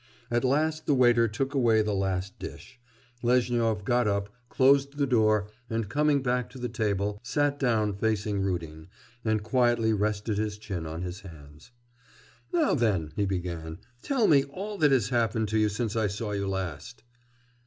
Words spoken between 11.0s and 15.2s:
his hands. 'Now, then,' he began, 'tell me all that has